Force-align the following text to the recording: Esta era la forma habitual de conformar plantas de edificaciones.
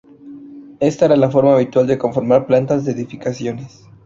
Esta 0.79 1.05
era 1.05 1.15
la 1.15 1.29
forma 1.29 1.53
habitual 1.53 1.85
de 1.85 1.99
conformar 1.99 2.47
plantas 2.47 2.85
de 2.85 2.93
edificaciones. 2.93 3.87